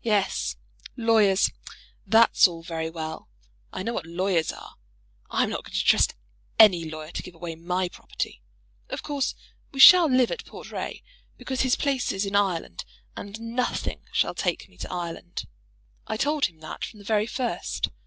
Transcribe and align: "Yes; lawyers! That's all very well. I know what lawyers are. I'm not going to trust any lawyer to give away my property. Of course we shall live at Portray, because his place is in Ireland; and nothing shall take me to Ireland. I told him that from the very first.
"Yes; 0.00 0.56
lawyers! 0.96 1.50
That's 2.06 2.48
all 2.48 2.62
very 2.62 2.88
well. 2.88 3.28
I 3.70 3.82
know 3.82 3.92
what 3.92 4.06
lawyers 4.06 4.50
are. 4.50 4.76
I'm 5.30 5.50
not 5.50 5.62
going 5.62 5.74
to 5.74 5.84
trust 5.84 6.14
any 6.58 6.88
lawyer 6.88 7.10
to 7.10 7.22
give 7.22 7.34
away 7.34 7.54
my 7.54 7.90
property. 7.90 8.40
Of 8.88 9.02
course 9.02 9.34
we 9.72 9.80
shall 9.80 10.06
live 10.08 10.30
at 10.30 10.46
Portray, 10.46 11.02
because 11.36 11.60
his 11.60 11.76
place 11.76 12.12
is 12.12 12.24
in 12.24 12.34
Ireland; 12.34 12.86
and 13.14 13.38
nothing 13.38 14.00
shall 14.10 14.32
take 14.34 14.70
me 14.70 14.78
to 14.78 14.90
Ireland. 14.90 15.44
I 16.06 16.16
told 16.16 16.46
him 16.46 16.60
that 16.60 16.82
from 16.82 16.98
the 17.00 17.04
very 17.04 17.26
first. 17.26 17.90